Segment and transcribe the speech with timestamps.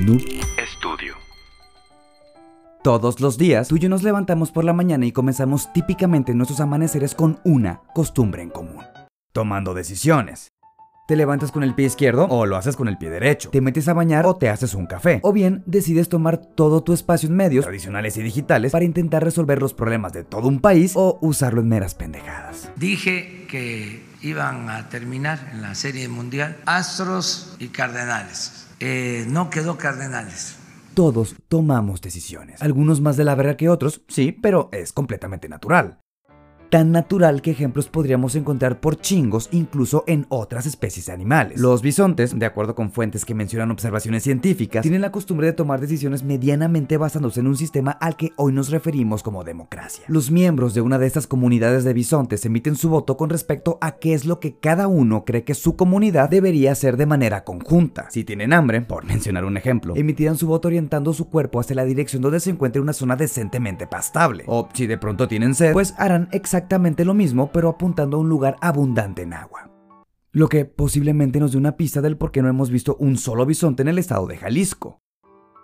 [0.00, 0.22] Noob
[0.78, 1.14] Studio.
[2.82, 6.60] Todos los días, tú y yo nos levantamos por la mañana y comenzamos típicamente nuestros
[6.60, 8.82] amaneceres con una costumbre en común.
[9.32, 10.48] Tomando decisiones.
[11.06, 13.50] Te levantas con el pie izquierdo o lo haces con el pie derecho.
[13.50, 15.20] Te metes a bañar o te haces un café.
[15.22, 19.60] O bien decides tomar todo tu espacio en medios tradicionales y digitales para intentar resolver
[19.60, 22.70] los problemas de todo un país o usarlo en meras pendejadas.
[22.76, 28.69] Dije que iban a terminar en la serie mundial Astros y Cardenales.
[28.80, 30.56] Eh, no quedó Cardenales.
[30.94, 32.60] Todos tomamos decisiones.
[32.62, 36.00] Algunos más de la verga que otros, sí, pero es completamente natural
[36.70, 41.60] tan natural que ejemplos podríamos encontrar por chingos incluso en otras especies animales.
[41.60, 45.80] Los bisontes, de acuerdo con fuentes que mencionan observaciones científicas, tienen la costumbre de tomar
[45.80, 50.04] decisiones medianamente basándose en un sistema al que hoy nos referimos como democracia.
[50.06, 53.96] Los miembros de una de estas comunidades de bisontes emiten su voto con respecto a
[53.96, 58.08] qué es lo que cada uno cree que su comunidad debería hacer de manera conjunta.
[58.10, 61.84] Si tienen hambre, por mencionar un ejemplo, emitirán su voto orientando su cuerpo hacia la
[61.84, 64.44] dirección donde se encuentre una zona decentemente pastable.
[64.46, 68.20] O si de pronto tienen sed, pues harán exactamente exactamente lo mismo, pero apuntando a
[68.20, 69.70] un lugar abundante en agua.
[70.30, 73.46] Lo que posiblemente nos dé una pista del por qué no hemos visto un solo
[73.46, 75.00] bisonte en el estado de Jalisco.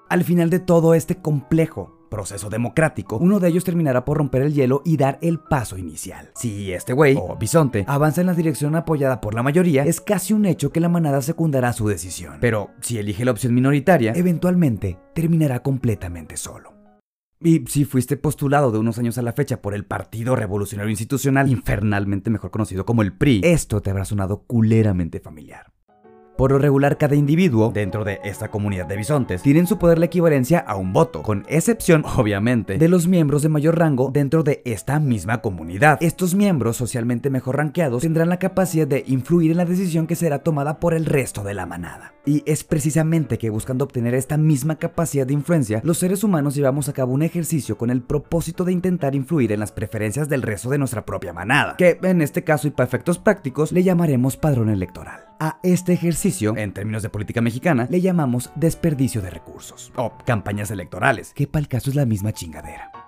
[0.08, 4.54] Al final de todo este complejo proceso democrático, uno de ellos terminará por romper el
[4.54, 6.30] hielo y dar el paso inicial.
[6.34, 10.32] Si este güey, o bisonte, avanza en la dirección apoyada por la mayoría, es casi
[10.32, 12.38] un hecho que la manada secundará su decisión.
[12.40, 16.75] Pero si elige la opción minoritaria, eventualmente terminará completamente solo.
[17.46, 21.48] Y si fuiste postulado de unos años a la fecha por el Partido Revolucionario Institucional,
[21.48, 25.75] infernalmente mejor conocido como el PRI, esto te habrá sonado culeramente familiar.
[26.36, 30.04] Por lo regular, cada individuo dentro de esta comunidad de bisontes tiene su poder la
[30.04, 34.60] equivalencia a un voto, con excepción, obviamente, de los miembros de mayor rango dentro de
[34.66, 35.96] esta misma comunidad.
[36.02, 40.40] Estos miembros socialmente mejor rankeados tendrán la capacidad de influir en la decisión que será
[40.40, 42.12] tomada por el resto de la manada.
[42.26, 46.88] Y es precisamente que buscando obtener esta misma capacidad de influencia, los seres humanos llevamos
[46.88, 50.68] a cabo un ejercicio con el propósito de intentar influir en las preferencias del resto
[50.68, 54.68] de nuestra propia manada, que en este caso y para efectos prácticos le llamaremos padrón
[54.68, 55.35] electoral.
[55.38, 60.70] A este ejercicio, en términos de política mexicana, le llamamos desperdicio de recursos o campañas
[60.70, 63.05] electorales, que para el caso es la misma chingadera.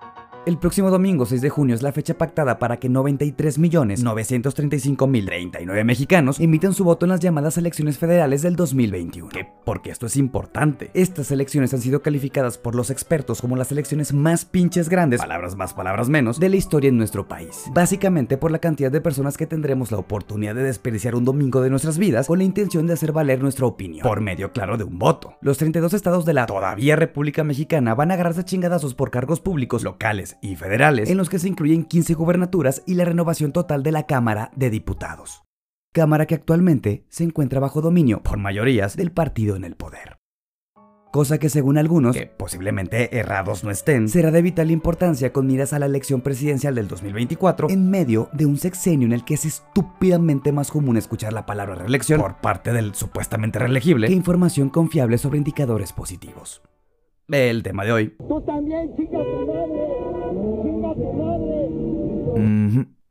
[0.49, 6.73] El próximo domingo 6 de junio es la fecha pactada para que 93.935.039 mexicanos emiten
[6.73, 9.29] su voto en las llamadas elecciones federales del 2021.
[9.29, 9.47] ¿Qué?
[9.63, 10.89] Porque esto es importante.
[10.95, 15.55] Estas elecciones han sido calificadas por los expertos como las elecciones más pinches grandes, palabras
[15.55, 17.65] más, palabras menos, de la historia en nuestro país.
[17.75, 21.69] Básicamente por la cantidad de personas que tendremos la oportunidad de desperdiciar un domingo de
[21.69, 24.97] nuestras vidas con la intención de hacer valer nuestra opinión, por medio claro de un
[24.97, 25.37] voto.
[25.41, 29.83] Los 32 estados de la todavía República Mexicana van a agarrarse chingadazos por cargos públicos
[29.83, 33.91] locales y federales, en los que se incluyen 15 gubernaturas y la renovación total de
[33.91, 35.43] la Cámara de Diputados.
[35.91, 40.19] Cámara que actualmente se encuentra bajo dominio, por mayorías, del partido en el poder.
[41.11, 45.73] Cosa que según algunos, que posiblemente errados no estén, será de vital importancia con miras
[45.73, 49.45] a la elección presidencial del 2024 en medio de un sexenio en el que es
[49.45, 55.17] estúpidamente más común escuchar la palabra reelección por parte del supuestamente reelegible que información confiable
[55.17, 56.61] sobre indicadores positivos.
[57.27, 58.15] El tema de hoy.
[58.27, 58.95] Tú también,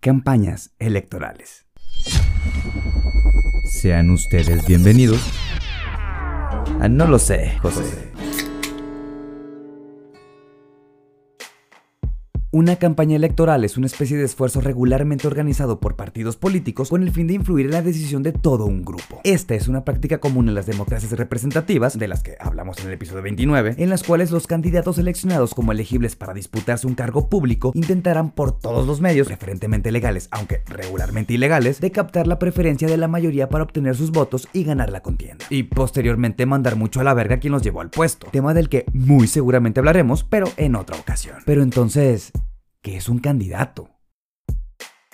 [0.01, 1.67] Campañas electorales.
[3.65, 5.21] Sean ustedes bienvenidos.
[6.81, 8.13] Ah, no lo sé, José.
[12.51, 17.11] Una campaña electoral es una especie de esfuerzo regularmente organizado por partidos políticos con el
[17.11, 19.21] fin de influir en la decisión de todo un grupo.
[19.23, 22.95] Esta es una práctica común en las democracias representativas, de las que hablamos en el
[22.95, 27.71] episodio 29, en las cuales los candidatos seleccionados como elegibles para disputarse un cargo público
[27.75, 32.97] intentarán por todos los medios, preferentemente legales, aunque regularmente ilegales, de captar la preferencia de
[32.97, 35.45] la mayoría para obtener sus votos y ganar la contienda.
[35.51, 38.71] Y posteriormente mandar mucho a la verga a quien los llevó al puesto, tema del
[38.71, 41.37] que muy seguramente hablaremos, pero en otra ocasión.
[41.45, 42.33] Pero entonces,
[42.83, 43.98] que es un candidato.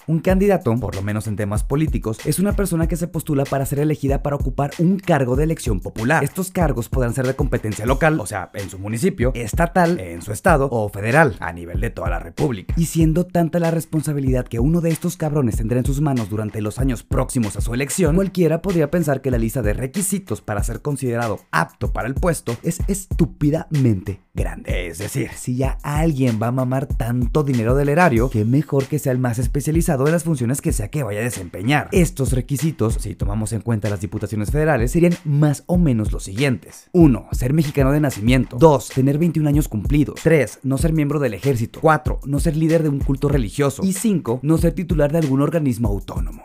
[0.06, 3.64] Un candidato, por lo menos en temas políticos, es una persona que se postula para
[3.64, 6.22] ser elegida para ocupar un cargo de elección popular.
[6.22, 10.32] Estos cargos podrán ser de competencia local, o sea, en su municipio, estatal, en su
[10.32, 12.74] estado o federal, a nivel de toda la república.
[12.76, 16.60] Y siendo tanta la responsabilidad que uno de estos cabrones tendrá en sus manos durante
[16.60, 20.62] los años próximos a su elección, cualquiera podría pensar que la lista de requisitos para
[20.62, 24.88] ser considerado apto para el puesto es estúpidamente grande.
[24.88, 28.98] Es decir, si ya alguien va a mamar tanto dinero del erario, que mejor que
[28.98, 31.88] sea el más especializado de las funciones que sea que vaya a desempeñar.
[31.92, 36.90] Estos requisitos, si tomamos en cuenta las diputaciones federales, serían más o menos los siguientes.
[36.92, 37.28] 1.
[37.30, 38.56] Ser mexicano de nacimiento.
[38.58, 38.88] 2.
[38.88, 40.18] Tener 21 años cumplidos.
[40.24, 40.60] 3.
[40.64, 41.78] No ser miembro del ejército.
[41.80, 42.20] 4.
[42.24, 43.84] No ser líder de un culto religioso.
[43.84, 44.40] Y 5.
[44.42, 46.44] No ser titular de algún organismo autónomo.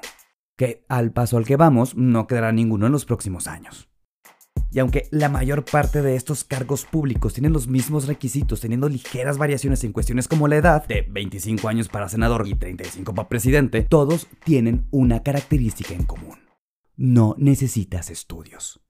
[0.56, 3.89] Que al paso al que vamos, no quedará ninguno en los próximos años.
[4.72, 9.38] Y aunque la mayor parte de estos cargos públicos tienen los mismos requisitos, teniendo ligeras
[9.38, 13.82] variaciones en cuestiones como la edad, de 25 años para senador y 35 para presidente,
[13.84, 16.38] todos tienen una característica en común.
[16.96, 18.82] No necesitas estudios.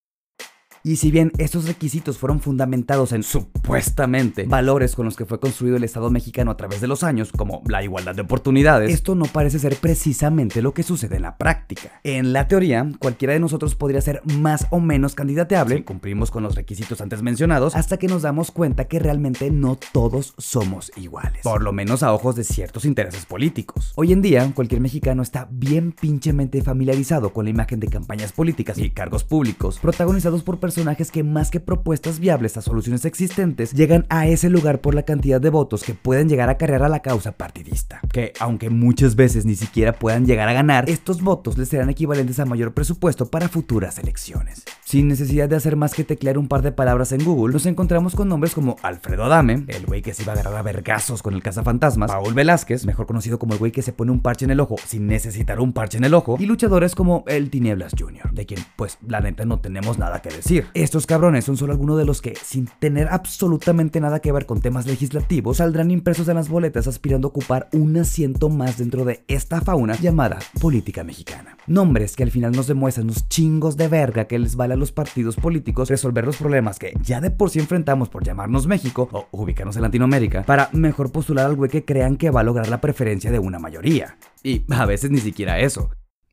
[0.83, 5.75] Y si bien estos requisitos fueron fundamentados en supuestamente valores con los que fue construido
[5.75, 9.25] el Estado mexicano a través de los años, como la igualdad de oportunidades, esto no
[9.25, 11.99] parece ser precisamente lo que sucede en la práctica.
[12.03, 16.43] En la teoría, cualquiera de nosotros podría ser más o menos candidateable si cumplimos con
[16.43, 21.41] los requisitos antes mencionados, hasta que nos damos cuenta que realmente no todos somos iguales,
[21.43, 23.91] por lo menos a ojos de ciertos intereses políticos.
[23.95, 28.77] Hoy en día, cualquier mexicano está bien pinchemente familiarizado con la imagen de campañas políticas
[28.77, 33.73] y cargos públicos protagonizados por personas personajes que más que propuestas viables a soluciones existentes,
[33.73, 36.89] llegan a ese lugar por la cantidad de votos que pueden llegar a cargar a
[36.89, 38.01] la causa partidista.
[38.13, 42.39] Que aunque muchas veces ni siquiera puedan llegar a ganar, estos votos les serán equivalentes
[42.39, 44.63] a mayor presupuesto para futuras elecciones.
[44.85, 48.13] Sin necesidad de hacer más que teclear un par de palabras en Google, nos encontramos
[48.13, 51.33] con nombres como Alfredo Adame, el güey que se iba a agarrar a vergazos con
[51.33, 54.51] el cazafantasmas, Paul Velázquez, mejor conocido como el güey que se pone un parche en
[54.51, 58.31] el ojo sin necesitar un parche en el ojo, y luchadores como el Tinieblas Jr.,
[58.33, 60.58] de quien pues la neta no tenemos nada que decir.
[60.73, 64.61] Estos cabrones son solo algunos de los que, sin tener absolutamente nada que ver con
[64.61, 69.23] temas legislativos, saldrán impresos en las boletas aspirando a ocupar un asiento más dentro de
[69.27, 71.57] esta fauna llamada política mexicana.
[71.67, 74.91] Nombres que al final nos demuestran unos chingos de verga que les vale a los
[74.91, 79.27] partidos políticos resolver los problemas que ya de por sí enfrentamos por llamarnos México o
[79.31, 82.81] ubicarnos en Latinoamérica para mejor postular al güey que crean que va a lograr la
[82.81, 84.17] preferencia de una mayoría.
[84.43, 85.89] Y a veces ni siquiera eso.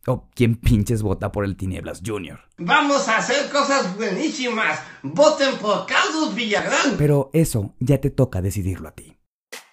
[0.08, 2.38] ¿O quién pinches vota por el Tinieblas Junior?
[2.58, 4.78] Vamos a hacer cosas buenísimas.
[5.02, 6.94] Voten por Carlos Villagrán.
[6.96, 9.15] Pero eso ya te toca decidirlo a ti.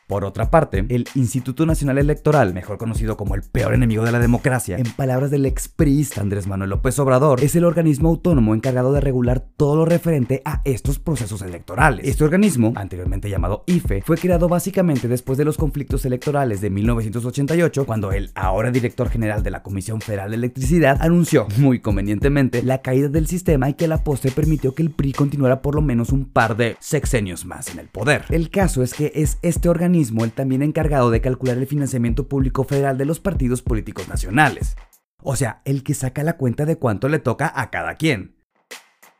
[0.07, 4.19] Por otra parte, el Instituto Nacional Electoral, mejor conocido como el peor enemigo de la
[4.19, 8.99] democracia, en palabras del expriista Andrés Manuel López Obrador, es el organismo autónomo encargado de
[8.99, 12.05] regular todo lo referente a estos procesos electorales.
[12.05, 17.85] Este organismo, anteriormente llamado IFE, fue creado básicamente después de los conflictos electorales de 1988,
[17.85, 22.81] cuando el ahora director general de la Comisión Federal de Electricidad anunció, muy convenientemente, la
[22.81, 26.11] caída del sistema y que la postre permitió que el PRI continuara por lo menos
[26.11, 28.25] un par de sexenios más en el poder.
[28.29, 32.63] El caso es que es este organismo el también encargado de calcular el financiamiento público
[32.63, 34.75] federal de los partidos políticos nacionales.
[35.21, 38.32] O sea, el que saca la cuenta de cuánto le toca a cada quien.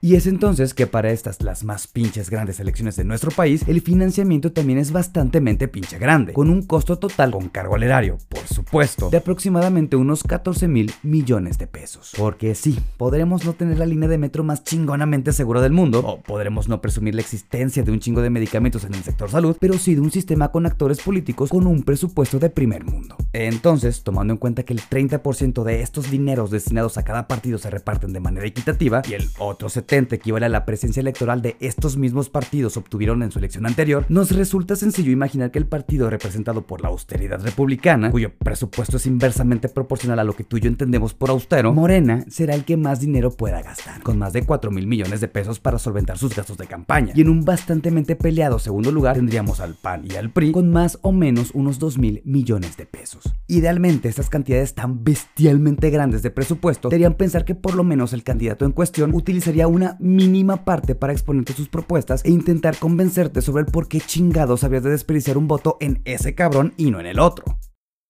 [0.06, 3.80] Y es entonces que para estas, las más pinches grandes elecciones de nuestro país, el
[3.80, 5.40] financiamiento también es bastante
[5.70, 10.24] pinche grande, con un costo total con cargo al erario, por supuesto, de aproximadamente unos
[10.24, 12.12] 14 mil millones de pesos.
[12.18, 16.20] Porque sí, podremos no tener la línea de metro más chingonamente segura del mundo, o
[16.22, 19.78] podremos no presumir la existencia de un chingo de medicamentos en el sector salud, pero
[19.78, 23.16] sí de un sistema con actores políticos con un presupuesto de primer mundo.
[23.32, 27.70] Entonces, tomando en cuenta que el 30% de estos dineros destinados a cada partido se
[27.70, 31.98] reparten de manera equitativa y el otro 70% equivale a la presencia electoral de estos
[31.98, 36.64] mismos partidos obtuvieron en su elección anterior, nos resulta sencillo imaginar que el partido representado
[36.64, 40.68] por la austeridad republicana, cuyo presupuesto es inversamente proporcional a lo que tú y yo
[40.68, 44.72] entendemos por austero, Morena será el que más dinero pueda gastar, con más de 4
[44.72, 47.14] mil millones de pesos para solventar sus gastos de campaña.
[47.16, 50.98] Y en un bastante peleado segundo lugar tendríamos al PAN y al PRI con más
[51.02, 53.34] o menos unos 2 mil millones de pesos.
[53.48, 58.24] Idealmente, estas cantidades tan bestialmente grandes de presupuesto deberían pensar que por lo menos el
[58.24, 63.64] candidato en cuestión utilizaría una mínima parte para exponerte sus propuestas e intentar convencerte sobre
[63.64, 67.06] el por qué chingados habías de desperdiciar un voto en ese cabrón y no en
[67.06, 67.58] el otro.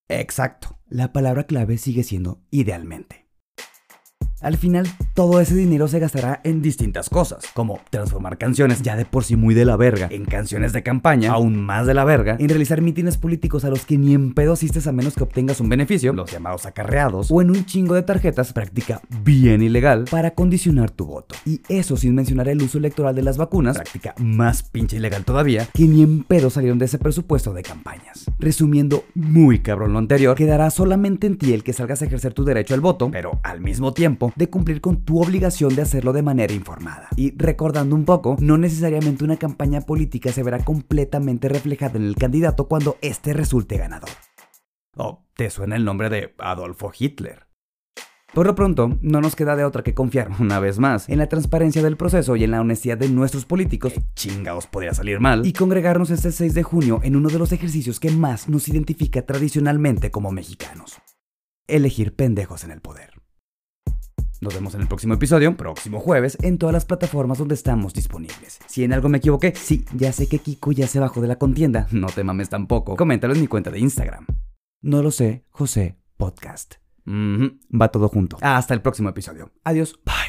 [0.09, 3.22] Exacto, la palabra clave sigue siendo idealmente.
[4.43, 9.05] Al final, todo ese dinero se gastará en distintas cosas, como transformar canciones ya de
[9.05, 12.35] por sí muy de la verga en canciones de campaña, aún más de la verga,
[12.37, 15.61] en realizar mítines políticos a los que ni en pedo asistes a menos que obtengas
[15.61, 20.31] un beneficio, los llamados acarreados, o en un chingo de tarjetas, práctica bien ilegal, para
[20.31, 21.35] condicionar tu voto.
[21.45, 25.69] Y eso sin mencionar el uso electoral de las vacunas, práctica más pinche ilegal todavía,
[25.73, 28.25] que ni en pedo salieron de ese presupuesto de campañas.
[28.39, 32.43] Resumiendo muy cabrón lo anterior, quedará solamente en ti el que salgas a ejercer tu
[32.43, 36.21] derecho al voto, pero al mismo tiempo de cumplir con tu obligación de hacerlo de
[36.21, 37.09] manera informada.
[37.15, 42.15] Y recordando un poco, no necesariamente una campaña política se verá completamente reflejada en el
[42.15, 44.09] candidato cuando éste resulte ganador.
[44.95, 47.47] ¿O te suena el nombre de Adolfo Hitler?
[48.33, 51.29] Por lo pronto, no nos queda de otra que confiar, una vez más, en la
[51.29, 55.53] transparencia del proceso y en la honestidad de nuestros políticos, chingados podría salir mal, y
[55.53, 60.09] congregarnos este 6 de junio en uno de los ejercicios que más nos identifica tradicionalmente
[60.09, 60.99] como mexicanos.
[61.67, 63.12] Elegir pendejos en el poder.
[64.43, 68.59] Nos vemos en el próximo episodio, próximo jueves, en todas las plataformas donde estamos disponibles.
[68.67, 71.37] Si en algo me equivoqué, sí, ya sé que Kiko ya se bajó de la
[71.37, 72.97] contienda, no te mames tampoco.
[72.97, 74.27] Coméntalo en mi cuenta de Instagram.
[74.81, 76.75] No lo sé, José Podcast.
[77.07, 78.37] Va todo junto.
[78.41, 79.49] Hasta el próximo episodio.
[79.63, 79.97] Adiós.
[80.05, 80.23] Bye.